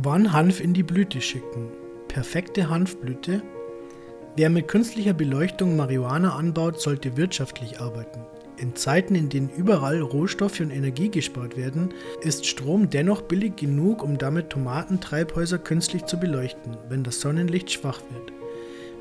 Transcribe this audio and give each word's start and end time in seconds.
Wann 0.00 0.32
Hanf 0.32 0.60
in 0.60 0.74
die 0.74 0.84
Blüte 0.84 1.20
schicken? 1.20 1.72
Perfekte 2.06 2.70
Hanfblüte? 2.70 3.42
Wer 4.36 4.48
mit 4.48 4.68
künstlicher 4.68 5.12
Beleuchtung 5.12 5.74
Marihuana 5.74 6.36
anbaut, 6.36 6.80
sollte 6.80 7.16
wirtschaftlich 7.16 7.80
arbeiten. 7.80 8.20
In 8.58 8.76
Zeiten, 8.76 9.16
in 9.16 9.28
denen 9.28 9.50
überall 9.50 10.00
Rohstoffe 10.00 10.60
und 10.60 10.70
Energie 10.70 11.08
gespart 11.08 11.56
werden, 11.56 11.88
ist 12.20 12.46
Strom 12.46 12.90
dennoch 12.90 13.22
billig 13.22 13.56
genug, 13.56 14.04
um 14.04 14.18
damit 14.18 14.50
Tomatentreibhäuser 14.50 15.58
künstlich 15.58 16.04
zu 16.04 16.20
beleuchten, 16.20 16.76
wenn 16.88 17.02
das 17.02 17.20
Sonnenlicht 17.20 17.72
schwach 17.72 18.00
wird. 18.12 18.32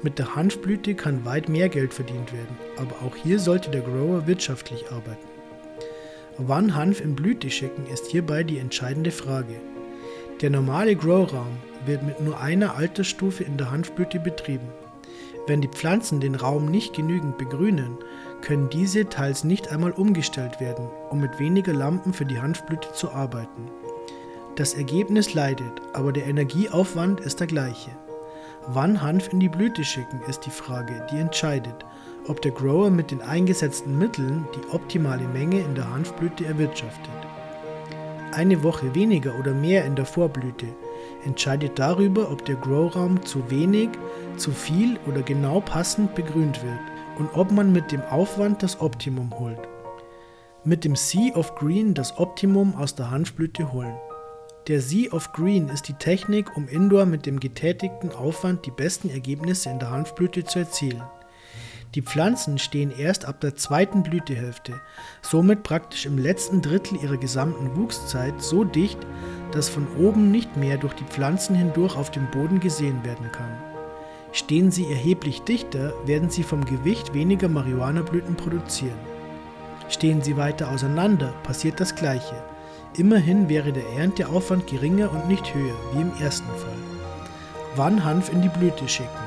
Mit 0.02 0.18
der 0.18 0.36
Hanfblüte 0.36 0.96
kann 0.96 1.26
weit 1.26 1.48
mehr 1.48 1.70
Geld 1.70 1.94
verdient 1.94 2.34
werden, 2.34 2.58
aber 2.76 2.96
auch 3.06 3.16
hier 3.16 3.38
sollte 3.38 3.70
der 3.70 3.82
Grower 3.82 4.26
wirtschaftlich 4.26 4.92
arbeiten. 4.92 5.28
Wann 6.40 6.74
Hanf 6.74 7.02
in 7.02 7.16
Blüte 7.16 7.52
schicken, 7.52 7.86
ist 7.86 8.08
hierbei 8.08 8.42
die 8.42 8.58
entscheidende 8.58 9.12
Frage. 9.12 9.54
Der 10.42 10.52
normale 10.52 10.96
Growraum 10.96 11.58
wird 11.88 12.04
mit 12.04 12.22
nur 12.22 12.40
einer 12.40 12.76
Altersstufe 12.76 13.44
in 13.44 13.58
der 13.58 13.72
Hanfblüte 13.72 14.20
betrieben. 14.20 14.68
Wenn 15.48 15.62
die 15.62 15.68
Pflanzen 15.68 16.20
den 16.20 16.36
Raum 16.36 16.66
nicht 16.66 16.94
genügend 16.94 17.40
begrünen, 17.40 17.98
können 18.42 18.70
diese 18.70 19.10
teils 19.10 19.44
nicht 19.44 19.72
einmal 19.72 19.94
umgestellt 19.94 20.60
werden, 20.60 20.90
um 21.10 21.22
mit 21.22 21.40
weniger 21.40 21.74
Lampen 21.74 22.14
für 22.14 22.26
die 22.26 22.40
Hanfblüte 22.40 22.94
zu 22.94 23.10
arbeiten. 23.12 23.72
Das 24.58 24.76
Ergebnis 24.76 25.34
leidet, 25.34 25.82
aber 25.94 26.12
der 26.12 26.28
Energieaufwand 26.28 27.20
ist 27.22 27.40
der 27.40 27.48
gleiche. 27.48 27.90
Wann 28.68 29.02
Hanf 29.02 29.34
in 29.34 29.40
die 29.40 29.50
Blüte 29.50 29.84
schicken, 29.84 30.22
ist 30.28 30.46
die 30.46 30.52
Frage, 30.52 31.08
die 31.12 31.18
entscheidet, 31.18 31.84
ob 32.28 32.44
der 32.44 32.52
Grower 32.52 32.92
mit 32.92 33.10
den 33.10 33.22
eingesetzten 33.22 33.98
Mitteln 33.98 34.46
die 34.54 34.70
optimale 34.72 35.28
Menge 35.30 35.62
in 35.62 35.74
der 35.74 35.90
Hanfblüte 35.90 36.46
erwirtschaftet. 36.46 37.27
Eine 38.34 38.62
Woche 38.62 38.94
weniger 38.94 39.40
oder 39.40 39.54
mehr 39.54 39.86
in 39.86 39.96
der 39.96 40.06
Vorblüte 40.06 40.68
entscheidet 41.26 41.80
darüber, 41.80 42.32
ob 42.32 42.46
der 42.46 42.56
Growraum 42.56 43.26
zu 43.26 43.50
wenig, 43.50 43.90
zu 44.36 44.52
viel 44.52 45.00
oder 45.08 45.22
genau 45.22 45.62
passend 45.62 46.14
begrünt 46.14 46.62
wird 46.64 46.80
und 47.18 47.30
ob 47.34 47.52
man 47.52 47.72
mit 47.72 47.92
dem 47.92 48.02
Aufwand 48.02 48.62
das 48.62 48.80
Optimum 48.82 49.32
holt. 49.40 49.60
Mit 50.64 50.84
dem 50.84 50.96
Sea 50.96 51.34
of 51.36 51.56
Green 51.56 51.94
das 51.94 52.18
Optimum 52.18 52.76
aus 52.76 52.96
der 52.96 53.10
Hanfblüte 53.10 53.72
holen. 53.72 53.96
Der 54.68 54.82
Sea 54.82 55.12
of 55.14 55.32
Green 55.32 55.70
ist 55.70 55.88
die 55.88 55.94
Technik, 55.94 56.58
um 56.58 56.68
indoor 56.68 57.06
mit 57.06 57.26
dem 57.26 57.40
getätigten 57.40 58.12
Aufwand 58.12 58.66
die 58.66 58.72
besten 58.72 59.10
Ergebnisse 59.10 59.70
in 59.70 59.80
der 59.80 59.92
Hanfblüte 59.92 60.44
zu 60.44 60.60
erzielen. 60.60 61.04
Die 61.96 62.02
Pflanzen 62.02 62.58
stehen 62.58 62.92
erst 62.92 63.26
ab 63.26 63.40
der 63.40 63.56
zweiten 63.56 64.04
Blütehälfte, 64.04 64.74
somit 65.22 65.64
praktisch 65.64 66.06
im 66.06 66.18
letzten 66.18 66.62
Drittel 66.62 67.02
ihrer 67.02 67.18
gesamten 67.18 67.76
Wuchszeit 67.76 68.42
so 68.42 68.64
dicht, 68.64 69.00
dass 69.52 69.70
von 69.70 69.88
oben 69.98 70.30
nicht 70.30 70.58
mehr 70.58 70.78
durch 70.78 70.94
die 70.94 71.06
Pflanzen 71.06 71.56
hindurch 71.56 71.96
auf 71.96 72.12
dem 72.12 72.30
Boden 72.32 72.60
gesehen 72.60 73.04
werden 73.04 73.32
kann. 73.32 73.52
Stehen 74.34 74.72
sie 74.72 74.86
erheblich 74.86 75.42
dichter, 75.44 75.94
werden 76.06 76.30
sie 76.30 76.44
vom 76.44 76.66
Gewicht 76.66 77.14
weniger 77.14 77.48
Marihuanablüten 77.48 78.36
produzieren. 78.36 79.00
Stehen 79.90 80.22
sie 80.22 80.36
weiter 80.36 80.70
auseinander, 80.70 81.34
passiert 81.44 81.80
das 81.80 81.96
Gleiche. 81.96 82.36
Immerhin 82.98 83.48
wäre 83.48 83.72
der 83.72 83.88
Ernteaufwand 83.98 84.68
geringer 84.68 85.12
und 85.12 85.28
nicht 85.30 85.54
höher, 85.54 85.76
wie 85.94 86.02
im 86.02 86.12
ersten 86.20 86.50
Fall. 86.50 86.78
Wann 87.76 88.04
Hanf 88.04 88.32
in 88.32 88.42
die 88.42 88.50
Blüte 88.50 88.88
schicken? 88.88 89.27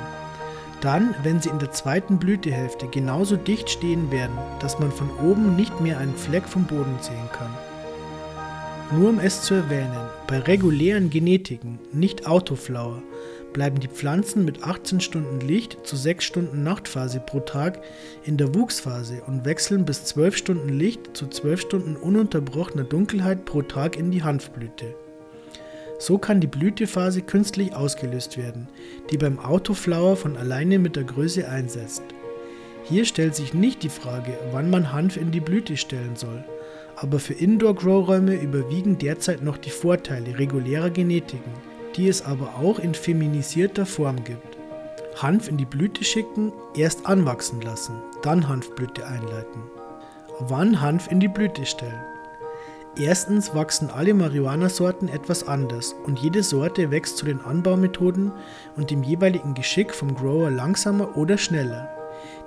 Dann, 0.81 1.15
wenn 1.23 1.41
sie 1.41 1.51
in 1.51 1.59
der 1.59 1.73
zweiten 1.73 2.19
Blütehälfte 2.19 2.87
genauso 2.87 3.37
dicht 3.37 3.69
stehen 3.69 4.11
werden, 4.11 4.37
dass 4.61 4.79
man 4.79 4.91
von 4.91 5.11
oben 5.23 5.55
nicht 5.55 5.81
mehr 5.81 5.99
einen 5.99 6.17
Fleck 6.17 6.49
vom 6.49 6.65
Boden 6.65 6.97
sehen 7.01 7.29
kann. 7.33 7.55
Nur 8.93 9.11
um 9.11 9.19
es 9.21 9.43
zu 9.43 9.55
erwähnen, 9.55 10.09
bei 10.27 10.39
regulären 10.39 11.11
Genetiken, 11.11 11.79
nicht 11.93 12.27
Autoflower, 12.27 13.03
bleiben 13.53 13.79
die 13.79 13.89
Pflanzen 13.89 14.45
mit 14.45 14.65
18 14.65 15.01
Stunden 15.01 15.41
Licht 15.41 15.79
zu 15.85 15.97
6 15.97 16.25
Stunden 16.25 16.63
Nachtphase 16.63 17.21
pro 17.21 17.41
Tag 17.41 17.83
in 18.25 18.37
der 18.37 18.55
Wuchsphase 18.55 19.23
und 19.27 19.45
wechseln 19.45 19.85
bis 19.85 20.05
12 20.07 20.37
Stunden 20.37 20.71
Licht 20.71 21.17
zu 21.17 21.27
12 21.27 21.61
Stunden 21.61 21.97
ununterbrochener 21.97 22.85
Dunkelheit 22.85 23.45
pro 23.45 23.63
Tag 23.63 23.97
in 23.97 24.11
die 24.11 24.23
Hanfblüte. 24.23 24.95
So 26.01 26.17
kann 26.17 26.41
die 26.41 26.47
Blütephase 26.47 27.21
künstlich 27.21 27.77
ausgelöst 27.77 28.39
werden, 28.39 28.69
die 29.11 29.19
beim 29.19 29.39
Autoflower 29.39 30.17
von 30.17 30.39
alleine 30.39 30.79
mit 30.79 30.97
der 30.97 31.05
Größe 31.05 31.47
einsetzt. 31.47 32.03
Hier 32.85 33.05
stellt 33.05 33.37
sich 33.37 33.53
nicht 33.53 33.83
die 33.83 33.91
Frage, 33.91 34.33
wann 34.51 34.71
man 34.71 34.95
Hanf 34.95 35.19
in 35.19 35.31
die 35.31 35.41
Blüte 35.41 35.77
stellen 35.77 36.17
soll, 36.17 36.43
aber 36.97 37.19
für 37.19 37.35
Indoor-Growräume 37.35 38.35
überwiegen 38.35 38.97
derzeit 38.97 39.43
noch 39.43 39.59
die 39.59 39.71
Vorteile 39.71 40.39
regulärer 40.39 40.89
Genetiken, 40.89 41.53
die 41.97 42.09
es 42.09 42.25
aber 42.25 42.55
auch 42.59 42.79
in 42.79 42.95
feminisierter 42.95 43.85
Form 43.85 44.25
gibt. 44.25 44.57
Hanf 45.17 45.49
in 45.49 45.59
die 45.59 45.67
Blüte 45.67 46.03
schicken, 46.03 46.51
erst 46.75 47.05
anwachsen 47.05 47.61
lassen, 47.61 47.95
dann 48.23 48.49
Hanfblüte 48.49 49.07
einleiten. 49.07 49.61
Wann 50.41 50.81
Hanf 50.81 51.11
in 51.11 51.21
die 51.21 51.29
Blüte 51.29 51.67
stellen? 51.67 52.01
Erstens 52.97 53.55
wachsen 53.55 53.89
alle 53.89 54.15
Marihuana-Sorten 54.15 55.09
etwas 55.09 55.47
anders 55.47 55.95
und 56.05 56.19
jede 56.19 56.43
Sorte 56.43 56.91
wächst 56.91 57.19
zu 57.19 57.25
den 57.25 57.41
Anbaumethoden 57.41 58.33
und 58.77 58.91
dem 58.91 59.05
jeweiligen 59.05 59.55
Geschick 59.55 59.95
vom 59.95 60.15
Grower 60.15 60.51
langsamer 60.51 61.17
oder 61.17 61.39
schneller. 61.39 61.89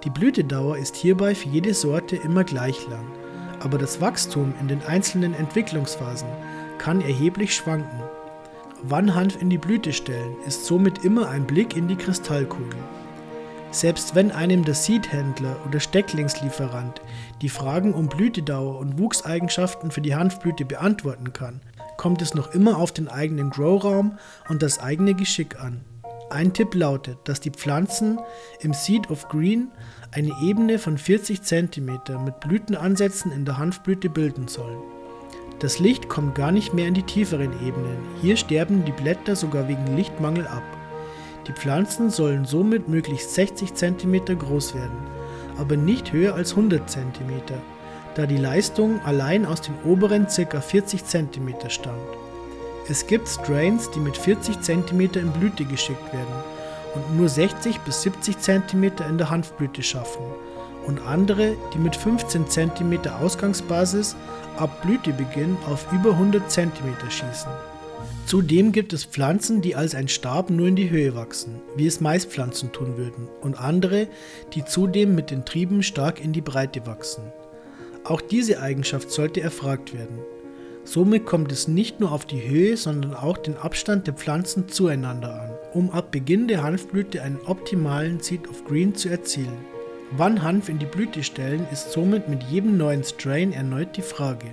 Die 0.04 0.10
Blütedauer 0.10 0.78
ist 0.78 0.98
hierbei 0.98 1.34
für 1.34 1.48
jede 1.48 1.74
Sorte 1.74 2.18
immer 2.18 2.44
gleich 2.44 2.88
lang, 2.90 3.06
aber 3.62 3.78
das 3.78 4.02
Wachstum 4.02 4.54
in 4.60 4.68
den 4.68 4.84
einzelnen 4.84 5.34
Entwicklungsphasen 5.34 6.28
kann 6.78 7.00
erheblich 7.00 7.56
schwanken. 7.56 8.02
Wann 8.84 9.16
Hanf 9.16 9.42
in 9.42 9.50
die 9.50 9.58
Blüte 9.58 9.94
stellen, 9.94 10.36
ist 10.46 10.66
somit 10.66 11.06
immer 11.06 11.30
ein 11.30 11.48
Blick 11.48 11.78
in 11.78 11.88
die 11.88 11.96
Kristallkugel. 11.96 12.80
Selbst 13.74 14.14
wenn 14.14 14.32
einem 14.32 14.64
der 14.64 14.76
Seedhändler 14.76 15.58
oder 15.66 15.80
Stecklingslieferant 15.80 17.02
die 17.42 17.50
Fragen 17.50 17.96
um 17.96 18.08
Blütedauer 18.08 18.78
und 18.78 19.00
Wuchseigenschaften 19.00 19.90
für 19.90 20.00
die 20.00 20.14
Hanfblüte 20.14 20.64
beantworten 20.64 21.34
kann, 21.34 21.60
kommt 21.98 22.22
es 22.22 22.36
noch 22.36 22.54
immer 22.54 22.78
auf 22.78 22.92
den 22.92 23.08
eigenen 23.08 23.50
Growraum 23.50 24.20
und 24.48 24.62
das 24.62 24.80
eigene 24.80 25.16
Geschick 25.16 25.60
an. 25.60 25.82
Ein 26.30 26.54
Tipp 26.54 26.76
lautet, 26.76 27.18
dass 27.24 27.40
die 27.40 27.50
Pflanzen 27.50 28.20
im 28.60 28.74
Seed 28.74 29.10
of 29.10 29.28
Green 29.28 29.72
eine 30.12 30.32
Ebene 30.44 30.78
von 30.78 31.00
40 31.00 31.42
cm 31.42 32.00
mit 32.24 32.40
Blütenansätzen 32.42 33.32
in 33.32 33.44
der 33.44 33.58
Hanfblüte 33.58 34.08
bilden 34.08 34.48
sollen. 34.48 34.84
Das 35.58 35.80
Licht 35.80 36.10
kommt 36.10 36.36
gar 36.36 36.52
nicht 36.52 36.76
mehr 36.76 36.88
in 36.88 36.94
die 36.94 37.04
tieferen 37.04 37.54
Ebenen, 37.66 37.98
hier 38.22 38.38
sterben 38.38 38.86
die 38.86 38.92
Blätter 38.92 39.36
sogar 39.36 39.68
wegen 39.68 39.96
Lichtmangel 39.96 40.46
ab. 40.46 40.64
Die 41.48 41.54
Pflanzen 41.54 42.10
sollen 42.10 42.46
somit 42.46 42.88
möglichst 42.88 43.34
60 43.36 43.74
cm 43.74 44.40
groß 44.40 44.76
werden, 44.76 44.98
aber 45.58 45.76
nicht 45.76 46.14
höher 46.14 46.36
als 46.36 46.52
100 46.52 46.90
cm, 46.90 47.42
da 48.16 48.26
die 48.26 48.38
Leistung 48.38 49.02
allein 49.04 49.46
aus 49.46 49.62
den 49.62 49.76
oberen 49.84 50.28
ca. 50.28 50.62
40 50.62 51.04
cm 51.04 51.70
stammt. 51.70 51.98
Es 52.88 53.08
gibt 53.08 53.28
Strains, 53.28 53.90
die 53.92 54.00
mit 54.00 54.16
40 54.16 54.62
cm 54.62 55.00
in 55.00 55.32
Blüte 55.32 55.66
geschickt 55.66 56.14
werden 56.14 56.36
und 56.96 57.18
nur 57.18 57.28
60 57.28 57.80
bis 57.82 58.02
70 58.04 58.40
cm 58.40 58.84
in 59.10 59.18
der 59.18 59.30
Hanfblüte 59.30 59.84
schaffen 59.84 60.24
und 60.86 61.02
andere, 61.06 61.56
die 61.74 61.78
mit 61.78 61.96
15 61.96 62.48
cm 62.48 63.00
Ausgangsbasis 63.22 64.16
ab 64.58 64.82
Blütebeginn 64.84 65.58
auf 65.66 65.88
über 65.92 66.12
100 66.12 66.50
cm 66.50 66.72
schießen. 67.10 67.52
Zudem 68.26 68.72
gibt 68.72 68.94
es 68.94 69.06
Pflanzen, 69.06 69.62
die 69.62 69.76
als 69.76 69.94
ein 69.94 70.08
Stab 70.08 70.50
nur 70.50 70.68
in 70.68 70.76
die 70.76 70.90
Höhe 70.90 71.14
wachsen, 71.14 71.62
wie 71.76 71.86
es 71.86 72.02
Maispflanzen 72.02 72.72
tun 72.72 72.98
würden, 72.98 73.28
und 73.42 73.60
andere, 73.60 74.08
die 74.54 74.66
zudem 74.66 75.14
mit 75.14 75.30
den 75.30 75.46
Trieben 75.46 75.84
stark 75.84 76.24
in 76.24 76.34
die 76.34 76.42
Breite 76.42 76.86
wachsen. 76.88 77.24
Auch 78.04 78.22
diese 78.22 78.62
Eigenschaft 78.62 79.12
sollte 79.12 79.42
erfragt 79.42 79.94
werden. 79.94 80.20
Somit 80.84 81.26
kommt 81.26 81.52
es 81.52 81.68
nicht 81.68 82.00
nur 82.00 82.12
auf 82.12 82.26
die 82.26 82.42
Höhe, 82.42 82.76
sondern 82.76 83.14
auch 83.14 83.38
den 83.38 83.56
Abstand 83.56 84.08
der 84.08 84.16
Pflanzen 84.16 84.68
zueinander 84.68 85.42
an, 85.42 85.52
um 85.74 85.92
ab 85.92 86.12
Beginn 86.12 86.48
der 86.48 86.64
Hanfblüte 86.64 87.22
einen 87.22 87.40
optimalen 87.46 88.20
Seed 88.20 88.50
of 88.50 88.66
Green 88.66 88.94
zu 88.96 89.10
erzielen. 89.10 89.66
Wann 90.12 90.44
Hanf 90.44 90.70
in 90.70 90.80
die 90.80 90.86
Blüte 90.86 91.24
stellen, 91.24 91.66
ist 91.72 91.92
somit 91.92 92.28
mit 92.28 92.44
jedem 92.44 92.78
neuen 92.78 93.04
Strain 93.04 93.54
erneut 93.54 93.96
die 93.96 94.02
Frage. 94.02 94.48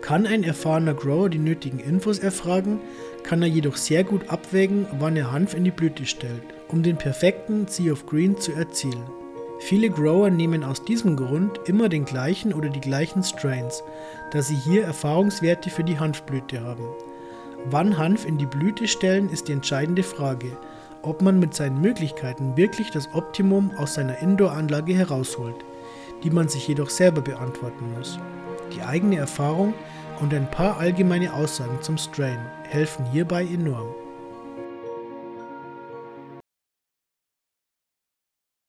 Kann 0.00 0.26
ein 0.26 0.44
erfahrener 0.44 0.94
Grower 0.94 1.28
die 1.28 1.38
nötigen 1.38 1.80
Infos 1.80 2.18
erfragen, 2.18 2.80
kann 3.24 3.42
er 3.42 3.48
jedoch 3.48 3.76
sehr 3.76 4.04
gut 4.04 4.28
abwägen, 4.28 4.86
wann 4.98 5.16
er 5.16 5.32
Hanf 5.32 5.54
in 5.54 5.64
die 5.64 5.70
Blüte 5.70 6.06
stellt, 6.06 6.42
um 6.68 6.82
den 6.82 6.96
perfekten 6.96 7.66
Sea 7.66 7.92
of 7.92 8.06
Green 8.06 8.38
zu 8.38 8.52
erzielen. 8.52 9.04
Viele 9.60 9.90
Grower 9.90 10.30
nehmen 10.30 10.62
aus 10.62 10.84
diesem 10.84 11.16
Grund 11.16 11.60
immer 11.66 11.88
den 11.88 12.04
gleichen 12.04 12.54
oder 12.54 12.68
die 12.68 12.80
gleichen 12.80 13.24
Strains, 13.24 13.82
da 14.30 14.40
sie 14.40 14.54
hier 14.54 14.84
Erfahrungswerte 14.84 15.68
für 15.68 15.82
die 15.82 15.98
Hanfblüte 15.98 16.62
haben. 16.62 16.84
Wann 17.64 17.98
Hanf 17.98 18.24
in 18.24 18.38
die 18.38 18.46
Blüte 18.46 18.86
stellen 18.86 19.28
ist 19.30 19.48
die 19.48 19.52
entscheidende 19.52 20.04
Frage, 20.04 20.56
ob 21.02 21.22
man 21.22 21.40
mit 21.40 21.54
seinen 21.54 21.80
Möglichkeiten 21.80 22.56
wirklich 22.56 22.90
das 22.90 23.12
Optimum 23.14 23.72
aus 23.76 23.94
seiner 23.94 24.22
Indoor-Anlage 24.22 24.94
herausholt, 24.94 25.56
die 26.22 26.30
man 26.30 26.48
sich 26.48 26.68
jedoch 26.68 26.90
selber 26.90 27.20
beantworten 27.20 27.92
muss. 27.96 28.18
Die 28.74 28.82
eigene 28.82 29.16
Erfahrung 29.16 29.74
und 30.20 30.34
ein 30.34 30.50
paar 30.50 30.78
allgemeine 30.78 31.32
Aussagen 31.32 31.80
zum 31.82 31.98
Strain 31.98 32.38
helfen 32.68 33.06
hierbei 33.06 33.44
enorm. 33.44 33.94